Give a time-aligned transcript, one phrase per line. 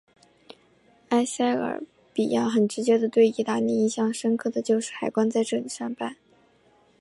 [1.09, 1.79] 埃塞俄
[2.11, 6.15] 比亚很直接的对意大利印象深刻的就是海关在这里上班。